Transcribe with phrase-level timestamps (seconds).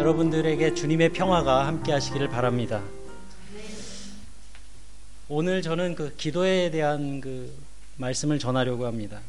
[0.00, 2.82] 여러분들에게 주님의 평화가 함께 하시기를 바랍니다.
[5.28, 7.54] 오늘 저는 그 기도에 대한 그
[7.96, 9.20] 말씀을 전하려고 합니다.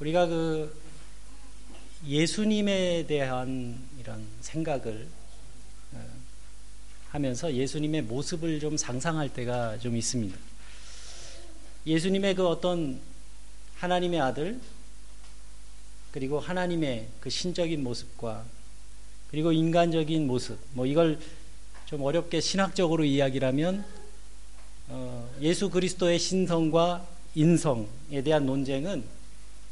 [0.00, 0.74] 우리가 그
[2.06, 5.06] 예수님에 대한 이런 생각을
[5.92, 6.04] 어,
[7.10, 10.38] 하면서 예수님의 모습을 좀 상상할 때가 좀 있습니다.
[11.84, 13.00] 예수님의 그 어떤
[13.76, 14.60] 하나님의 아들,
[16.10, 18.46] 그리고 하나님의 그 신적인 모습과
[19.30, 21.18] 그리고 인간적인 모습, 뭐 이걸
[21.86, 23.84] 좀 어렵게 신학적으로 이야기라면
[24.88, 29.04] 어, 예수 그리스도의 신성과 인성에 대한 논쟁은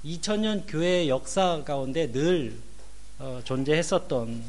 [0.05, 2.57] 2000년 교회 역사 가운데 늘
[3.19, 4.43] 어, 존재했었던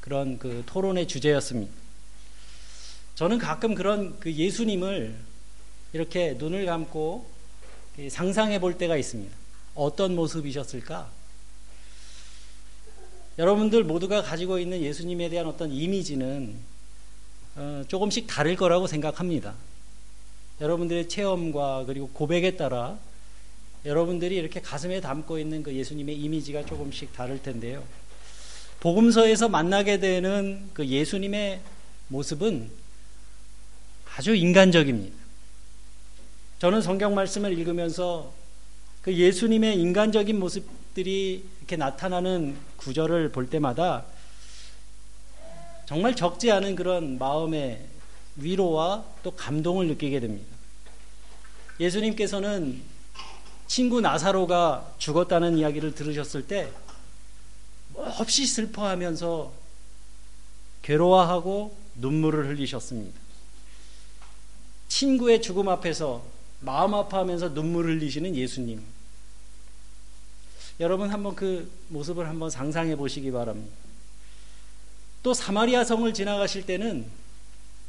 [0.00, 1.72] 그런 그 토론의 주제였습니다.
[3.16, 5.14] 저는 가끔 그런 그 예수님을
[5.92, 7.26] 이렇게 눈을 감고
[8.10, 9.34] 상상해 볼 때가 있습니다.
[9.74, 11.10] 어떤 모습이셨을까?
[13.38, 16.54] 여러분들 모두가 가지고 있는 예수님에 대한 어떤 이미지는
[17.56, 19.54] 어, 조금씩 다를 거라고 생각합니다.
[20.60, 22.98] 여러분들의 체험과 그리고 고백에 따라
[23.84, 27.84] 여러분들이 이렇게 가슴에 담고 있는 그 예수님의 이미지가 조금씩 다를 텐데요.
[28.80, 31.60] 복음서에서 만나게 되는 그 예수님의
[32.08, 32.70] 모습은
[34.14, 35.14] 아주 인간적입니다.
[36.58, 38.32] 저는 성경 말씀을 읽으면서
[39.02, 44.06] 그 예수님의 인간적인 모습 들이 이렇게 나타나는 구절을 볼 때마다
[45.84, 47.84] 정말 적지 않은 그런 마음의
[48.36, 50.56] 위로와 또 감동을 느끼게 됩니다.
[51.78, 52.80] 예수님께서는
[53.66, 56.72] 친구 나사로가 죽었다는 이야기를 들으셨을 때
[57.94, 59.52] 없이 슬퍼하면서
[60.80, 63.20] 괴로워하고 눈물을 흘리셨습니다.
[64.88, 66.24] 친구의 죽음 앞에서
[66.60, 68.95] 마음 아파하면서 눈물을 흘리시는 예수님.
[70.80, 73.74] 여러분 한번 그 모습을 한번 상상해 보시기 바랍니다.
[75.22, 77.06] 또 사마리아 성을 지나가실 때는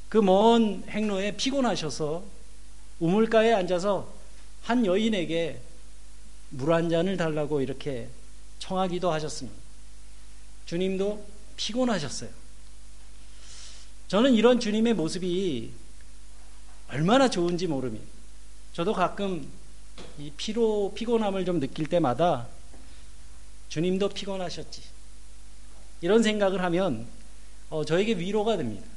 [0.09, 2.24] 그 먼 행로에 피곤하셔서
[3.00, 4.12] 우물가에 앉아서
[4.64, 5.62] 한 여인에게
[6.50, 8.08] 물 한 잔을 달라고 이렇게
[8.59, 9.59] 청하기도 하셨습니다.
[10.66, 11.25] 주님도
[11.58, 12.30] 피곤하셨어요.
[14.08, 15.72] 저는 이런 주님의 모습이
[16.90, 18.06] 얼마나 좋은지 모릅니다.
[18.72, 19.46] 저도 가끔
[20.18, 22.48] 이 피로, 피곤함을 좀 느낄 때마다
[23.69, 24.81] 주님도 피곤하셨지.
[26.01, 27.07] 이런 생각을 하면
[27.69, 28.88] 어, 저에게 위로가 됩니다.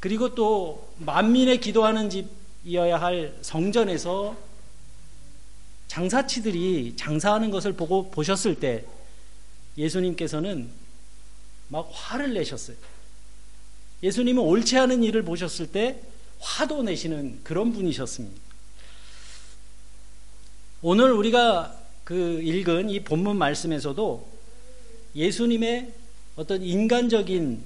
[0.00, 4.36] 그리고 또 만민의 기도하는 집이어야 할 성전에서
[5.88, 8.84] 장사치들이 장사하는 것을 보고 보셨을 때
[9.76, 10.70] 예수님께서는
[11.68, 12.76] 막 화를 내셨어요.
[14.02, 16.00] 예수님은 옳지 않은 일을 보셨을 때
[16.40, 18.40] 화도 내시는 그런 분이셨습니다.
[20.80, 24.28] 오늘 우리가 그 읽은 이 본문 말씀에서도
[25.14, 25.92] 예수님의
[26.36, 27.62] 어떤 인간적인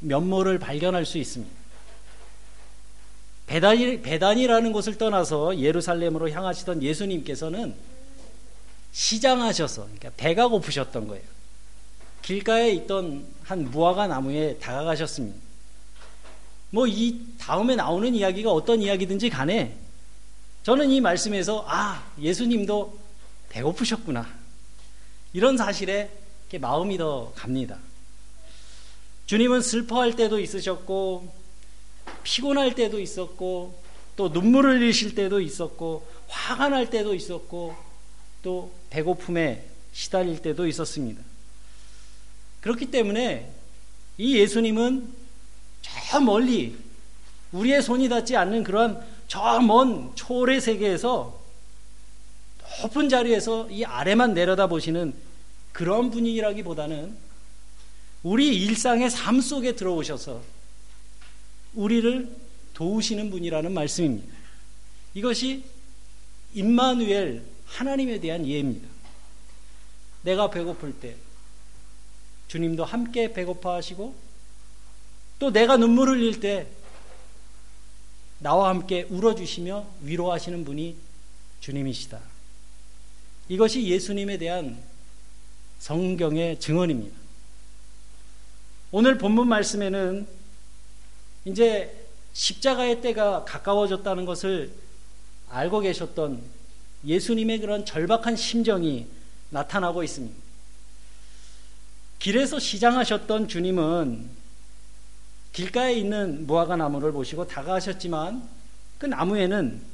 [0.00, 1.52] 면모를 발견할 수 있습니다.
[3.46, 7.74] 배단이, 배단이라는 곳을 떠나서 예루살렘으로 향하시던 예수님께서는
[8.92, 11.24] 시장하셔서, 그러니까 배가 고프셨던 거예요.
[12.22, 15.44] 길가에 있던 한 무화과 나무에 다가가셨습니다.
[16.70, 19.76] 뭐 이 다음에 나오는 이야기가 어떤 이야기든지 간에
[20.64, 23.03] 저는 이 말씀에서 아, 예수님도
[23.54, 24.28] 배고프셨구나.
[25.32, 26.10] 이런 사실에
[26.60, 27.78] 마음이 더 갑니다.
[29.26, 31.34] 주님은 슬퍼할 때도 있으셨고,
[32.22, 33.82] 피곤할 때도 있었고,
[34.16, 37.74] 또 눈물을 흘리실 때도 있었고, 화가 날 때도 있었고,
[38.42, 41.22] 또 배고픔에 시달릴 때도 있었습니다.
[42.60, 43.52] 그렇기 때문에
[44.18, 45.12] 이 예수님은
[45.82, 46.76] 저 멀리
[47.52, 51.43] 우리의 손이 닿지 않는 그러한 저 먼 초월의 세계에서
[52.84, 55.14] 높은 자리에서 이 아래만 내려다 보시는
[55.72, 57.16] 그런 분위기라기보다는
[58.22, 60.42] 우리 일상의 삶 속에 들어오셔서
[61.74, 62.30] 우리를
[62.74, 64.34] 도우시는 분이라는 말씀입니다.
[65.14, 65.64] 이것이
[66.52, 68.86] 임마누엘 하나님에 대한 이해입니다.
[70.22, 71.16] 내가 배고플 때
[72.48, 74.14] 주님도 함께 배고파 하시고
[75.38, 76.66] 또 내가 눈물을 흘릴 때
[78.40, 80.96] 나와 함께 울어주시며 위로하시는 분이
[81.60, 82.33] 주님이시다.
[83.48, 84.78] 이것이 예수님에 대한
[85.78, 87.16] 성경의 증언입니다.
[88.90, 90.26] 오늘 본문 말씀에는
[91.44, 94.72] 이제 십자가의 때가 가까워졌다는 것을
[95.50, 96.42] 알고 계셨던
[97.04, 99.06] 예수님의 그런 절박한 심정이
[99.50, 100.34] 나타나고 있습니다.
[102.18, 104.30] 길에서 시장하셨던 주님은
[105.52, 108.48] 길가에 있는 무화과 나무를 보시고 다가가셨지만
[108.98, 109.93] 그 나무에는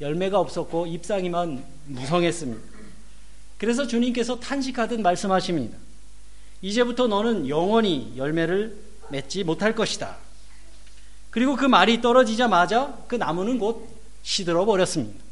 [0.00, 2.74] 열매가 없었고 잎사귀만 무성했습니다.
[3.58, 5.78] 그래서 주님께서 탄식하듯 말씀하십니다.
[6.62, 8.76] 이제부터 너는 영원히 열매를
[9.10, 10.16] 맺지 못할 것이다.
[11.30, 13.88] 그리고 그 말이 떨어지자마자 그 나무는 곧
[14.22, 15.22] 시들어 버렸습니다.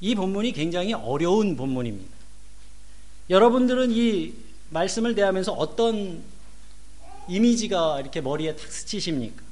[0.00, 2.14] 이 본문이 굉장히 어려운 본문입니다.
[3.30, 4.34] 여러분들은 이
[4.70, 6.22] 말씀을 대하면서 어떤
[7.28, 9.42] 이미지가 이렇게 머리에 탁 스치십니까?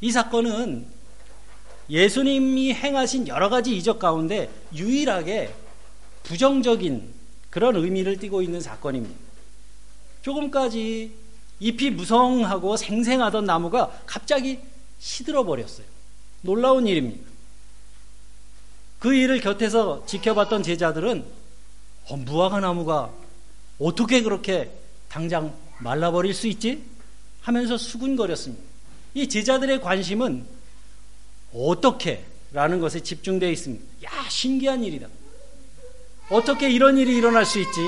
[0.00, 0.86] 이 사건은
[1.88, 5.54] 예수님이 행하신 여러 가지 이적 가운데 유일하게
[6.24, 7.14] 부정적인
[7.50, 9.14] 그런 의미를 띠고 있는 사건입니다.
[10.22, 11.12] 조금까지
[11.60, 14.58] 잎이 무성하고 생생하던 나무가 갑자기
[14.98, 15.86] 시들어 버렸어요.
[16.42, 17.24] 놀라운 일입니다.
[18.98, 21.24] 그 일을 곁에서 지켜봤던 제자들은
[22.08, 23.10] 어, 무화과 나무가
[23.78, 24.70] 어떻게 그렇게
[25.08, 26.82] 당장 말라버릴 수 있지?
[27.40, 28.62] 하면서 수군거렸습니다.
[29.14, 30.55] 이 제자들의 관심은
[31.52, 33.84] 어떻게 라는 것에 집중되어 있습니다.
[34.04, 35.08] 야, 신기한 일이다.
[36.30, 37.80] 어떻게 이런 일이 일어날 수 있지?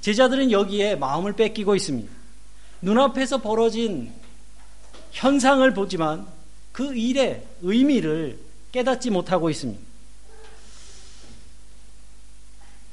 [0.00, 2.12] 제자들은 여기에 마음을 뺏기고 있습니다.
[2.80, 4.12] 눈앞에서 벌어진
[5.12, 6.26] 현상을 보지만
[6.72, 8.38] 그 일의 의미를
[8.72, 9.80] 깨닫지 못하고 있습니다.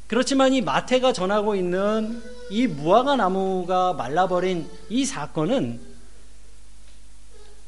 [0.07, 5.89] 그렇지만 이 마태가 전하고 있는 이 무화과 나무가 말라버린 이 사건은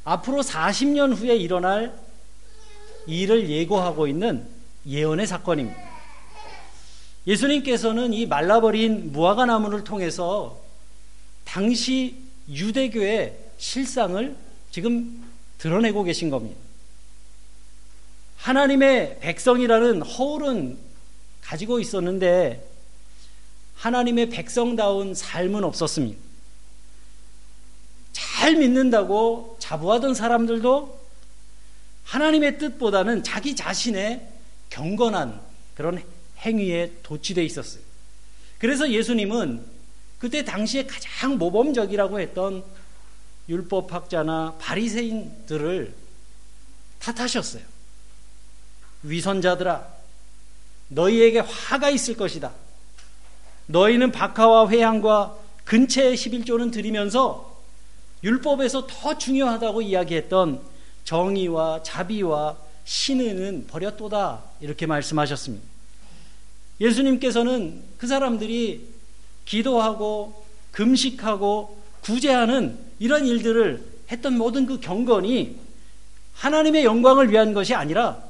[0.03, 1.97] 앞으로 40년 후에 일어날
[3.07, 4.47] 일을 예고하고 있는
[4.87, 5.91] 예언의 사건입니다.
[7.27, 10.59] 예수님께서는 이 말라버린 무화과 나무를 통해서
[11.45, 12.15] 당시
[12.49, 14.35] 유대교의 실상을
[14.71, 15.23] 지금
[15.59, 16.59] 드러내고 계신 겁니다.
[18.37, 20.77] 하나님의 백성이라는 허울은
[21.41, 22.67] 가지고 있었는데
[23.75, 26.19] 하나님의 백성다운 삶은 없었습니다.
[28.13, 30.99] 잘 믿는다고 자부하던 사람들도
[32.03, 34.27] 하나님의 뜻보다는 자기 자신의
[34.69, 35.39] 경건한
[35.75, 36.03] 그런
[36.39, 37.81] 행위에 도취되어 있었어요.
[38.59, 39.63] 그래서 예수님은
[40.19, 42.65] 그때 당시에 가장 모범적이라고 했던
[43.47, 45.93] 율법학자나 바리새인들을
[46.99, 47.63] 탓하셨어요.
[49.03, 49.87] 위선자들아,
[50.89, 52.51] 너희에게 화가 있을 것이다.
[53.67, 57.50] 너희는 박하와 회향과 근처의 11조는 드리면서
[58.23, 60.61] 율법에서 더 중요하다고 이야기했던
[61.03, 64.43] 정의와 자비와 신의는 버렸도다.
[64.59, 65.65] 이렇게 말씀하셨습니다.
[66.79, 68.87] 예수님께서는 그 사람들이
[69.45, 75.57] 기도하고 금식하고 구제하는 이런 일들을 했던 모든 그 경건이
[76.33, 78.23] 하나님의 영광을 위한 것이 아니라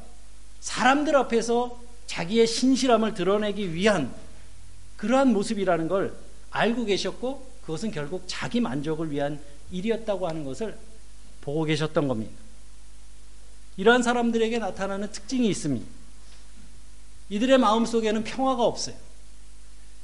[0.60, 4.14] 사람들 앞에서 자기의 신실함을 드러내기 위한
[4.98, 6.14] 그러한 모습이라는 걸
[6.52, 9.40] 알고 계셨고 그것은 결국 자기 만족을 위한
[9.72, 10.78] 일이었다고 하는 것을
[11.42, 12.32] 보고 계셨던 겁니다.
[13.78, 15.86] 이러한 사람들에게 나타나는 특징이 있습니다.
[17.30, 18.96] 이들의 마음 속에는 평화가 없어요.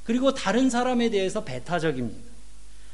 [0.04, 2.18] 그리고 다른 사람에 대해서 배타적입니다.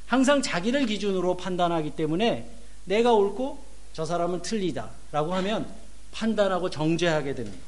[0.06, 2.50] 항상 자기를 기준으로 판단하기 때문에
[2.84, 5.72] 내가 옳고 저 사람은 틀리다 라고 하면
[6.10, 7.58] 판단하고 정죄하게 됩니다.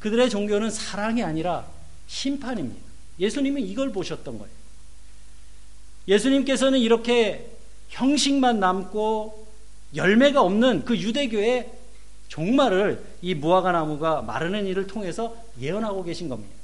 [0.00, 1.66] 그들의 종교는 사랑이 아니라
[2.06, 2.80] 심판입니다.
[3.20, 4.52] 예수님은 이걸 보셨던 거예요.
[6.08, 7.57] 예수님께서는 이렇게
[7.88, 9.46] 형식만 남고
[9.94, 11.72] 열매가 없는 그 유대교의
[12.28, 16.54] 종말을 이 무화과 나무가 마르는 일을 통해서 예언하고 계신 겁니다.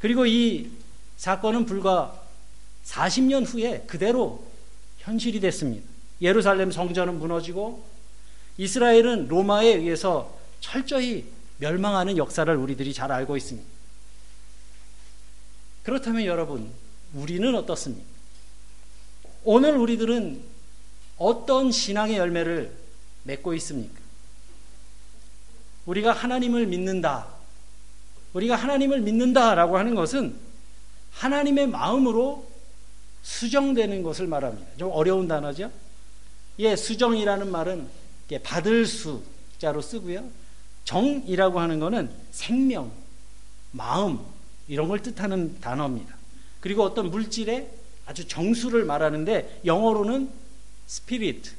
[0.00, 0.70] 그리고 이
[1.16, 2.20] 사건은 불과
[2.84, 4.44] 40년 후에 그대로
[4.98, 5.88] 현실이 됐습니다.
[6.20, 7.84] 예루살렘 성전은 무너지고
[8.58, 11.26] 이스라엘은 로마에 의해서 철저히
[11.58, 13.68] 멸망하는 역사를 우리들이 잘 알고 있습니다.
[15.82, 16.70] 그렇다면 여러분,
[17.12, 18.13] 우리는 어떻습니까?
[19.44, 20.40] 오늘 우리들은
[21.18, 22.72] 어떤 신앙의 열매를
[23.24, 24.00] 맺고 있습니까?
[25.86, 27.26] 우리가 하나님을 믿는다.
[28.32, 30.34] 우리가 하나님을 믿는다라고 하는 것은
[31.12, 32.50] 하나님의 마음으로
[33.22, 34.76] 수정되는 것을 말합니다.
[34.76, 35.70] 좀 어려운 단어죠?
[36.58, 37.88] 예, 수정이라는 말은
[38.42, 40.24] 받을 수자로 쓰고요.
[40.84, 42.90] 정이라고 하는 것은 생명,
[43.70, 44.20] 마음
[44.68, 46.14] 이런 걸 뜻하는 단어입니다.
[46.60, 47.68] 그리고 어떤 물질의
[48.06, 50.30] 아주 정수를 말하는데 영어로는
[50.88, 51.50] spirit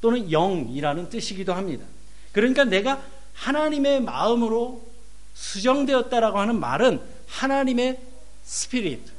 [0.00, 1.84] 또는 영이라는 뜻이기도 합니다.
[2.32, 3.02] 그러니까 내가
[3.34, 4.86] 하나님의 마음으로
[5.34, 7.98] 수정되었다라고 하는 말은 하나님의
[8.44, 9.10] spirit,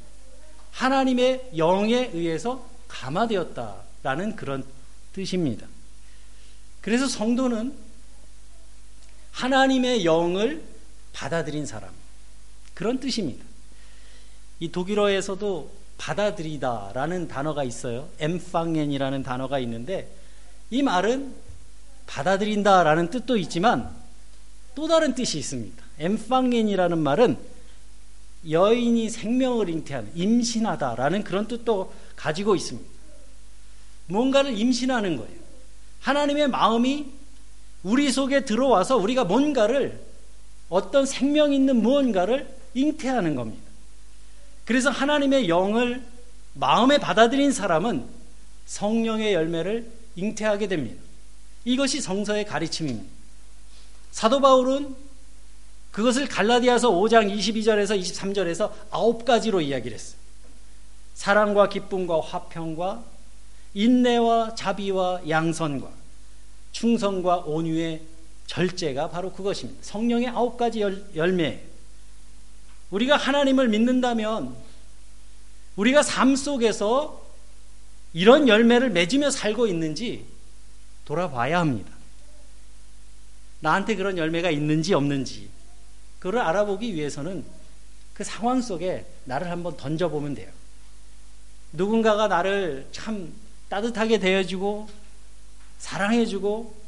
[0.72, 4.64] 하나님의 영에 의해서 감화되었다라는 그런
[5.12, 5.66] 뜻입니다.
[6.80, 7.74] 그래서 성도는
[9.32, 10.62] 하나님의 영을
[11.12, 11.90] 받아들인 사람.
[12.74, 13.44] 그런 뜻입니다.
[14.60, 18.08] 이 독일어에서도 받아들이다라는 단어가 있어요.
[18.18, 20.12] 엠팡엔이라는 단어가 있는데
[20.70, 21.32] 이 말은
[22.06, 23.88] 받아들인다라는 뜻도 있지만
[24.74, 25.80] 또 다른 뜻이 있습니다.
[26.00, 27.36] 엠팡엔이라는 말은
[28.50, 32.90] 여인이 생명을 잉태하는 임신하다라는 그런 뜻도 가지고 있습니다.
[34.06, 35.40] 뭔가를 임신하는 거예요.
[36.00, 37.12] 하나님의 마음이
[37.84, 40.00] 우리 속에 들어와서 우리가 뭔가를
[40.68, 43.71] 어떤 생명 있는 무언가를 잉태하는 겁니다.
[44.64, 46.02] 그래서 하나님의 영을
[46.54, 48.06] 마음에 받아들인 사람은
[48.66, 51.02] 성령의 열매를 잉태하게 됩니다.
[51.64, 53.08] 이것이 성서의 가르침입니다.
[54.10, 54.94] 사도 바울은
[55.90, 60.18] 그것을 갈라디아서 5장 22절에서 23절에서 아홉 가지로 이야기를 했어요.
[61.14, 63.04] 사랑과 기쁨과 화평과
[63.74, 65.88] 인내와 자비와 양선과
[66.72, 68.02] 충성과 온유의
[68.46, 69.80] 절제가 바로 그것입니다.
[69.82, 70.80] 성령의 아홉 가지
[71.14, 71.62] 열매.
[72.92, 74.54] 우리가 하나님을 믿는다면
[75.76, 77.20] 우리가 삶 속에서
[78.12, 80.26] 이런 열매를 맺으며 살고 있는지
[81.06, 81.90] 돌아봐야 합니다.
[83.60, 85.48] 나한테 그런 열매가 있는지 없는지
[86.18, 87.44] 그걸 알아보기 위해서는
[88.12, 90.50] 그 상황 속에 나를 한번 던져보면 돼요.
[91.72, 93.32] 누군가가 나를 참
[93.70, 94.88] 따뜻하게 대해주고
[95.78, 96.82] 사랑해주고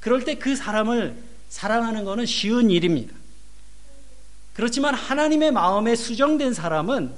[0.00, 1.16] 그럴 때 그 사람을
[1.48, 3.14] 사랑하는 것은 쉬운 일입니다.
[4.54, 7.14] 그렇지만 하나님의 마음에 수정된 사람은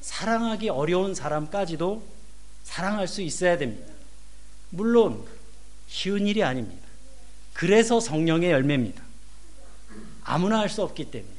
[0.00, 2.06] 사랑하기 어려운 사람까지도
[2.62, 3.92] 사랑할 수 있어야 됩니다.
[4.70, 5.24] 물론
[5.88, 6.86] 쉬운 일이 아닙니다.
[7.54, 9.02] 그래서 성령의 열매입니다.
[10.24, 11.32] 아무나 할 수 없기 때문에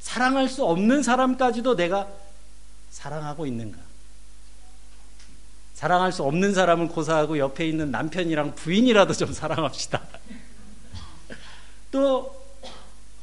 [0.00, 2.08] 사랑할 수 없는 사람까지도 내가
[2.90, 3.78] 사랑하고 있는가?
[5.74, 10.02] 사랑할 수 없는 사람은 고사하고 옆에 있는 남편이랑 부인이라도 좀 사랑합시다.
[11.90, 12.39] 또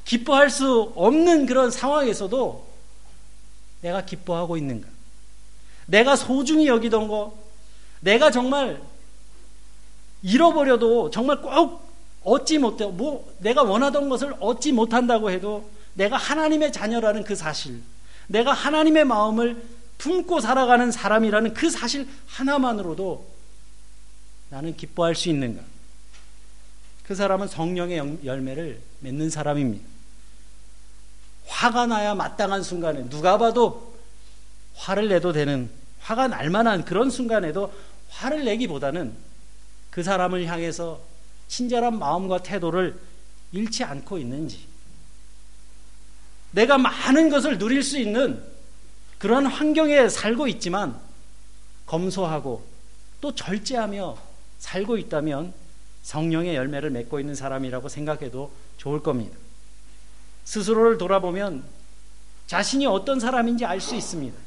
[0.08, 2.66] 기뻐할 수 없는 그런 상황에서도
[3.82, 4.88] 내가 기뻐하고 있는가?
[5.86, 7.38] 내가 소중히 여기던 거,
[8.00, 8.82] 내가 정말
[10.24, 11.86] 잃어버려도 정말 꼭
[12.24, 17.82] 얻지 못해, 뭐, 내가 원하던 것을 얻지 못한다고 해도 내가 하나님의 자녀라는 그 사실,
[18.28, 19.62] 내가 하나님의 마음을
[19.98, 23.26] 품고 살아가는 사람이라는 그 사실 하나만으로도
[24.52, 25.62] 나는 기뻐할 수 있는가?
[27.04, 29.97] 그 사람은 성령의 열매를 맺는 사람입니다.
[31.48, 33.96] 화가 나야 마땅한 순간에 누가 봐도
[34.75, 35.70] 화를 내도 되는
[36.01, 37.74] 화가 날 만한 그런 순간에도
[38.10, 39.13] 화를 내기보다는
[39.89, 41.00] 그 사람을 향해서
[41.48, 43.00] 친절한 마음과 태도를
[43.51, 44.68] 잃지 않고 있는지
[46.51, 48.44] 내가 많은 것을 누릴 수 있는
[49.18, 51.00] 그런 환경에 살고 있지만
[51.86, 52.66] 검소하고
[53.20, 54.18] 또 절제하며
[54.60, 55.54] 살고 있다면
[56.04, 59.38] 성령의 열매를 맺고 있는 사람이라고 생각해도 좋을 겁니다.
[60.48, 61.62] 스스로를 돌아보면
[62.48, 64.38] 자신이 어떤 사람인지 알 수 있습니다.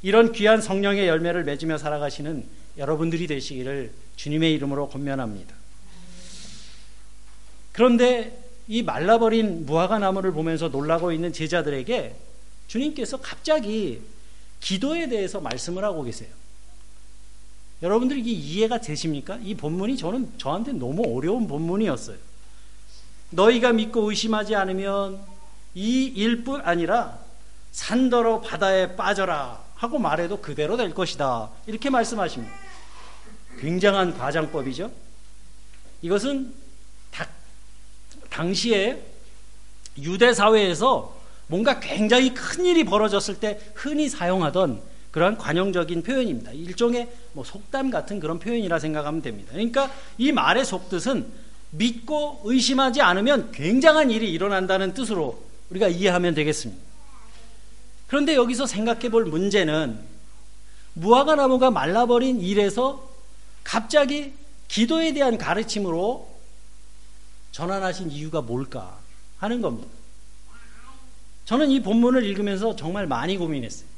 [0.00, 2.46] 이런 귀한 성령의 열매를 맺으며 살아가시는
[2.78, 5.54] 여러분들이 되시기를 주님의 이름으로 권면합니다.
[7.72, 12.16] 그런데 이 말라버린 무화과 나무를 보면서 놀라고 있는 제자들에게
[12.68, 14.00] 주님께서 갑자기
[14.60, 16.30] 기도에 대해서 말씀을 하고 계세요.
[17.82, 19.38] 여러분들 이게 이해가 되십니까?
[19.42, 22.27] 이 본문이 저는 저한테 너무 어려운 본문이었어요.
[23.30, 25.20] 너희가 믿고 의심하지 않으면
[25.74, 27.18] 이 일뿐 아니라
[27.72, 31.50] 산더러 바다에 빠져라 하고 말해도 그대로 될 것이다.
[31.66, 32.52] 이렇게 말씀하십니다.
[33.60, 34.90] 굉장한 과장법이죠.
[36.02, 36.52] 이것은
[38.30, 39.02] 당시에
[39.98, 41.16] 유대 사회에서
[41.48, 44.80] 뭔가 굉장히 큰 일이 벌어졌을 때 흔히 사용하던
[45.10, 46.52] 그러한 관용적인 표현입니다.
[46.52, 49.52] 일종의 뭐 속담 같은 그런 표현이라 생각하면 됩니다.
[49.52, 51.26] 그러니까 이 말의 속뜻은
[51.70, 56.82] 믿고 의심하지 않으면 굉장한 일이 일어난다는 뜻으로 우리가 이해하면 되겠습니다.
[58.06, 59.98] 그런데 여기서 생각해 볼 문제는
[60.94, 63.08] 무화과 나무가 말라버린 일에서
[63.64, 64.32] 갑자기
[64.66, 66.28] 기도에 대한 가르침으로
[67.52, 68.98] 전환하신 이유가 뭘까
[69.38, 69.88] 하는 겁니다.
[71.44, 73.88] 저는 이 본문을 읽으면서 정말 많이 고민했어요.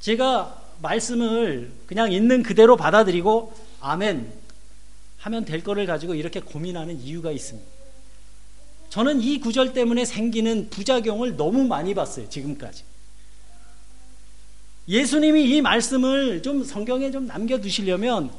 [0.00, 4.43] 제가 말씀을 그냥 있는 그대로 받아들이고 아멘
[5.24, 7.66] 하면 될 거를 가지고 이렇게 고민하는 이유가 있습니다.
[8.90, 12.84] 저는 이 구절 때문에 생기는 부작용을 너무 많이 봤어요, 지금까지.
[14.86, 18.30] 예수님이 이 말씀을 좀 성경에 좀 남겨두시려면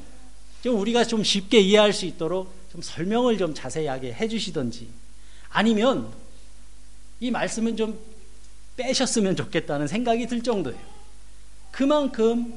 [0.62, 4.88] 좀 우리가 좀 쉽게 이해할 수 있도록 좀 설명을 좀 자세하게 해주시던지
[5.50, 6.14] 아니면
[7.20, 8.00] 이 말씀은 좀
[8.78, 10.80] 빼셨으면 좋겠다는 생각이 들 정도예요.
[11.72, 12.54] 그만큼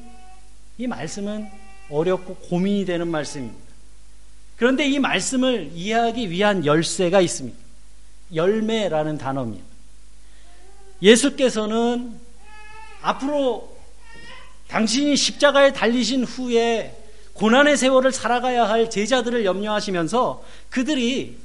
[0.76, 1.49] 이 말씀은
[1.88, 3.67] 어렵고 고민이 되는 말씀입니다.
[4.58, 7.56] 그런데 이 말씀을 이해하기 위한 열쇠가 있습니다.
[8.34, 9.64] 열매라는 단어입니다.
[11.00, 12.18] 예수께서는
[13.00, 13.76] 앞으로
[14.66, 16.94] 당신이 십자가에 달리신 후에
[17.34, 21.36] 고난의 세월을 살아가야 할 제자들을 염려하시면서 그들이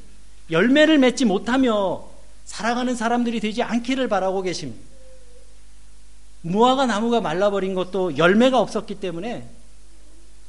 [0.50, 2.04] 열매를 맺지 못하며
[2.46, 4.84] 살아가는 사람들이 되지 않기를 바라고 계십니다.
[6.42, 9.48] 무화과 나무가 말라버린 것도 열매가 없었기 때문에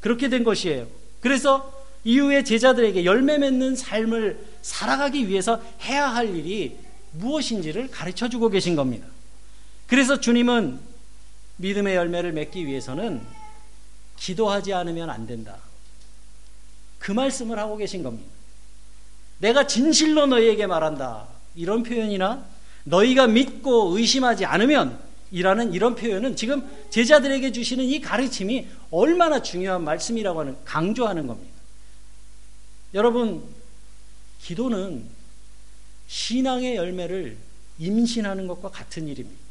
[0.01, 0.87] 그렇게 된 것이에요.
[1.21, 6.77] 그래서 이후에 제자들에게 열매 맺는 삶을 살아가기 위해서 해야 할 일이
[7.13, 9.07] 무엇인지를 가르쳐 주고 계신 겁니다.
[9.87, 10.79] 그래서 주님은
[11.57, 13.23] 믿음의 열매를 맺기 위해서는
[14.17, 15.57] 기도하지 않으면 안 된다.
[16.99, 18.31] 그 말씀을 하고 계신 겁니다.
[19.39, 21.27] 내가 진실로 너희에게 말한다.
[21.55, 22.45] 이런 표현이나
[22.85, 24.99] 너희가 믿고 의심하지 않으면
[25.31, 31.54] 이라는 이런 표현은 지금 제자들에게 주시는 이 가르침이 얼마나 중요한 말씀이라고 하는 강조하는 겁니다.
[32.95, 33.43] 여러분,
[34.41, 35.05] 기도는
[36.07, 37.37] 신앙의 열매를
[37.79, 39.43] 임신하는 것과 같은 일입니다.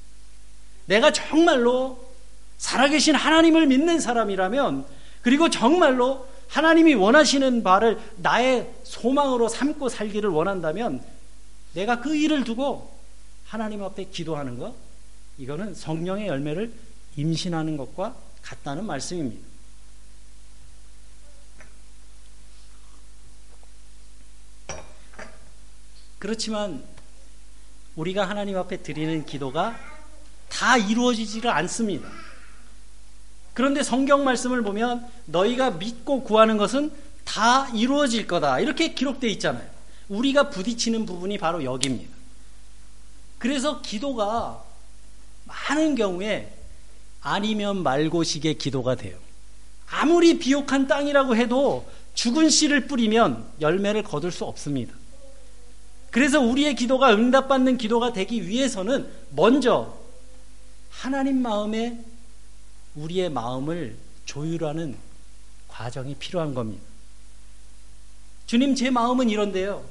[0.85, 2.13] 내가 정말로
[2.57, 4.85] 살아계신 하나님을 믿는 사람이라면
[5.21, 11.03] 그리고 정말로 하나님이 원하시는 바를 나의 소망으로 삼고 살기를 원한다면
[11.73, 12.93] 내가 그 일을 두고
[13.45, 14.73] 하나님 앞에 기도하는 것
[15.37, 16.71] 이거는 성령의 열매를
[17.17, 19.52] 임신하는 것과 같다는 말씀입니다.
[26.23, 26.81] 그렇지만
[27.97, 29.77] 우리가 하나님 앞에 드리는 기도가
[30.47, 32.07] 다 이루어지지를 않습니다.
[33.53, 36.93] 그런데 성경 말씀을 보면 너희가 믿고 구하는 것은
[37.25, 38.61] 다 이루어질 거다.
[38.61, 39.69] 이렇게 기록되어 있잖아요.
[40.07, 42.15] 우리가 부딪히는 부분이 바로 여기입니다.
[43.37, 44.63] 그래서 기도가
[45.43, 46.57] 많은 경우에
[47.19, 49.17] 아니면 말고식의 기도가 돼요.
[49.89, 55.02] 아무리 비옥한 땅이라고 해도 죽은 씨를 뿌리면 열매를 거둘 수 없습니다.
[56.13, 59.97] 그래서 우리의 기도가 응답받는 기도가 되기 위해서는 먼저
[60.91, 62.05] 하나님 마음에
[62.93, 64.95] 우리의 마음을 조율하는
[65.67, 66.83] 과정이 필요한 겁니다.
[68.45, 69.83] 주님, 제 마음은 이런데요.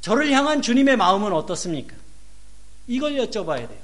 [0.00, 1.94] 저를 향한 주님의 마음은 어떻습니까?
[2.88, 3.80] 이걸 여쭤봐야 돼요.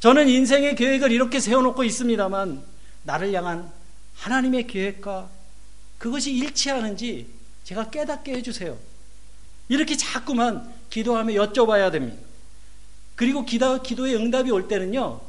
[0.00, 2.62] 저는 인생의 계획을 이렇게 세워놓고 있습니다만,
[3.04, 3.72] 나를 향한
[4.16, 5.30] 하나님의 계획과
[5.96, 7.26] 그것이 일치하는지
[7.64, 8.76] 제가 깨닫게 해주세요.
[9.68, 12.18] 이렇게 자꾸만 기도하며 여쭤봐야 됩니다.
[13.14, 15.20] 그리고 기도, 기도의 응답이 올 때는요,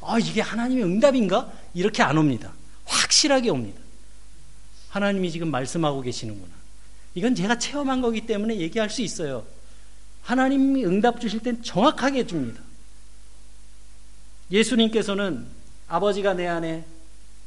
[0.00, 1.52] 아, 이게 하나님의 응답인가?
[1.74, 2.52] 이렇게 안 옵니다.
[2.84, 3.80] 확실하게 옵니다.
[4.90, 6.52] 하나님이 지금 말씀하고 계시는구나.
[7.14, 9.44] 이건 제가 체험한 거기 때문에 얘기할 수 있어요.
[10.22, 12.60] 하나님이 응답 주실 땐 정확하게 해줍니다.
[14.50, 15.46] 예수님께서는
[15.88, 16.84] 아버지가 내 안에,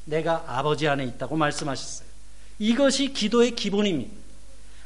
[0.06, 2.08] 내가 아버지 안에 있다고 말씀하셨어요.
[2.60, 4.25] 이것이 기도의 기본입니다.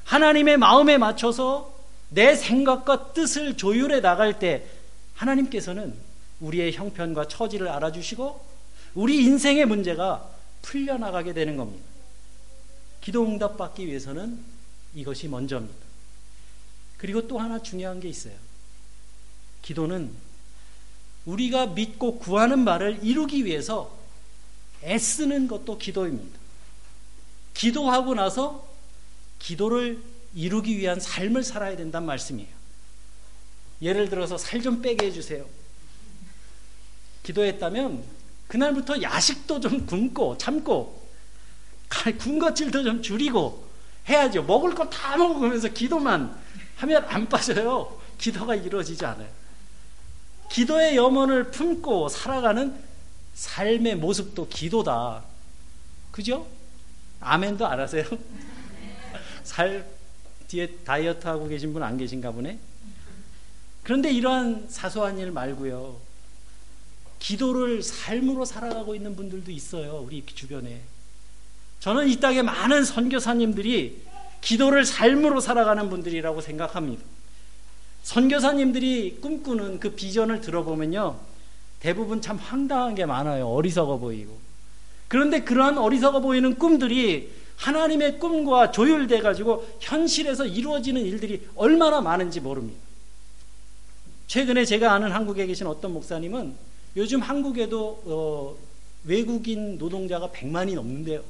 [0.09, 1.71] 하나님의 마음에 맞춰서
[2.09, 4.65] 내 생각과 뜻을 조율해 나갈 때
[5.13, 5.93] 하나님께서는
[6.39, 8.43] 우리의 형편과 처지를 알아주시고
[8.95, 10.27] 우리 인생의 문제가
[10.63, 11.85] 풀려나가게 되는 겁니다.
[13.01, 14.39] 기도 응답 받기 위해서는
[14.95, 15.77] 이것이 먼저입니다.
[16.97, 18.33] 그리고 또 하나 중요한 게 있어요.
[19.61, 20.11] 기도는
[21.27, 23.95] 우리가 믿고 구하는 바를 이루기 위해서
[24.81, 26.39] 애쓰는 것도 기도입니다.
[27.53, 28.68] 기도하고 나서
[29.39, 30.01] 기도를
[30.35, 32.49] 이루기 위한 삶을 살아야 된다는 말씀이에요.
[33.81, 35.45] 예를 들어서 살 좀 빼게 해주세요.
[37.23, 38.03] 기도했다면
[38.47, 41.07] 그날부터 야식도 좀 굶고 참고
[42.19, 43.67] 군것질도 좀 줄이고
[44.07, 44.43] 해야죠.
[44.43, 46.35] 먹을 거 다 먹으면서 기도만
[46.77, 47.99] 하면 안 빠져요.
[48.17, 49.29] 기도가 이루어지지 않아요.
[50.51, 52.75] 기도의 염원을 품고 살아가는
[53.35, 55.23] 삶의 모습도 기도다.
[56.11, 56.47] 그죠?
[57.21, 58.03] 아멘도 안 하세요?
[59.49, 59.83] 살
[60.47, 62.59] 뒤에 다이어트 하고 계신 분 안 계신가 보네?
[63.83, 65.97] 그런데 이러한 사소한 일 말고요.
[67.17, 70.03] 기도를 삶으로 살아가고 있는 분들도 있어요.
[70.05, 70.81] 우리 주변에.
[71.79, 74.03] 저는 이 땅에 많은 선교사님들이
[74.41, 77.03] 기도를 삶으로 살아가는 분들이라고 생각합니다.
[78.03, 81.19] 선교사님들이 꿈꾸는 그 비전을 들어보면요.
[81.79, 83.47] 대부분 참 황당한 게 많아요.
[83.47, 84.37] 어리석어 보이고.
[85.07, 92.79] 그런데 그러한 어리석어 보이는 꿈들이 하나님의 꿈과 조율돼 가지고 현실에서 이루어지는 일들이 얼마나 많은지 모릅니다.
[94.27, 96.55] 최근에 제가 아는 한국에 계신 어떤 목사님은
[96.95, 98.55] 요즘 한국에도 어,
[99.03, 101.21] 외국인 노동자가 100만이 넘는데요.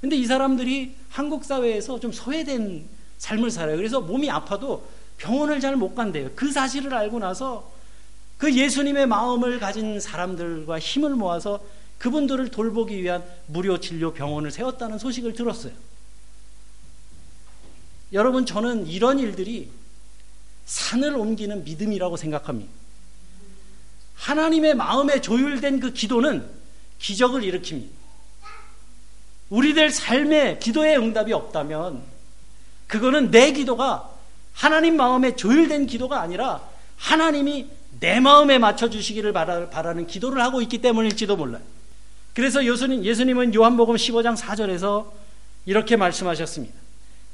[0.00, 2.86] 근데 이 사람들이 한국 사회에서 좀 소외된
[3.18, 3.76] 삶을 살아요.
[3.76, 4.84] 그래서 몸이 아파도
[5.18, 6.30] 병원을 잘 못 간대요.
[6.34, 7.70] 그 사실을 알고 나서
[8.38, 11.60] 그 예수님의 마음을 가진 사람들과 힘을 모아서
[11.98, 15.72] 그분들을 돌보기 위한 무료 진료 병원을 세웠다는 소식을 들었어요.
[18.12, 19.70] 여러분, 저는 이런 일들이
[20.66, 22.70] 산을 옮기는 믿음이라고 생각합니다.
[24.14, 26.48] 하나님의 마음에 조율된 그 기도는
[26.98, 27.88] 기적을 일으킵니다.
[29.50, 32.02] 우리들 삶에 기도의 응답이 없다면
[32.86, 34.10] 그거는 내 기도가
[34.52, 37.68] 하나님 마음에 조율된 기도가 아니라 하나님이
[38.00, 41.62] 내 마음에 맞춰주시기를 바라는 기도를 하고 있기 때문일지도 몰라요.
[42.38, 45.10] 그래서 예수님, 예수님은 요한복음 15장 4절에서
[45.66, 46.72] 이렇게 말씀하셨습니다.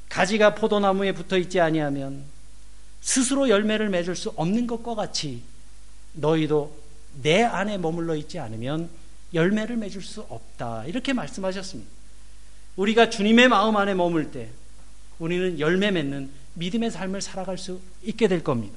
[0.09, 2.23] 가지가 포도나무에 붙어 있지 아니하면
[3.01, 5.43] 스스로 열매를 맺을 수 없는 것과 같이
[6.13, 6.75] 너희도
[7.21, 8.89] 내 안에 머물러 있지 않으면
[9.35, 10.85] 열매를 맺을 수 없다.
[10.85, 11.87] 이렇게 말씀하셨습니다.
[12.75, 14.49] 우리가 주님의 마음 안에 머물 때
[15.19, 18.75] 우리는 열매 맺는 믿음의 삶을 살아갈 수 있게 될 겁니다.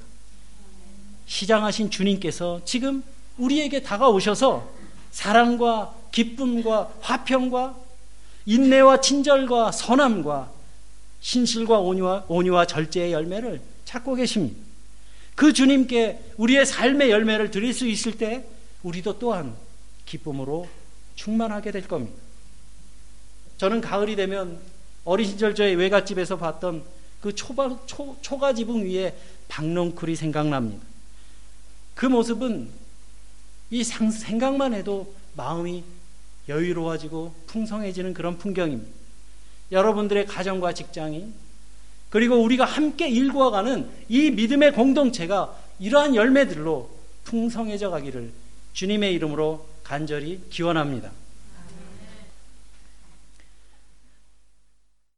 [1.25, 3.03] 시장하신 주님께서 지금
[3.39, 4.71] 우리에게 다가오셔서
[5.09, 7.75] 사랑과 기쁨과 화평과
[8.45, 10.51] 인내와 친절과 선함과
[11.21, 14.57] 신실과 온유와, 온유와 절제의 열매를 찾고 계십니다.
[15.35, 18.45] 그 주님께 우리의 삶의 열매를 드릴 수 있을 때
[18.83, 19.55] 우리도 또한
[20.05, 20.67] 기쁨으로
[21.15, 22.15] 충만하게 될 겁니다.
[23.57, 24.59] 저는 가을이 되면
[25.03, 26.83] 어린 시절 저의 외갓집에서 봤던
[27.21, 29.17] 그 초바, 초, 초가 지붕 위에
[29.49, 30.85] 박농쿨이 생각납니다.
[31.95, 32.69] 그 모습은
[33.71, 35.83] 이 상, 생각만 해도 마음이
[36.49, 38.91] 여유로워지고 풍성해지는 그런 풍경입니다.
[39.71, 41.31] 여러분들의 가정과 직장이
[42.09, 46.89] 그리고 우리가 함께 일구어가는 이 믿음의 공동체가 이러한 열매들로
[47.23, 48.31] 풍성해져 가기를
[48.73, 51.11] 주님의 이름으로 간절히 기원합니다.